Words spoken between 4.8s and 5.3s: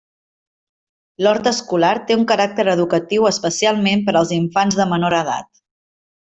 de menor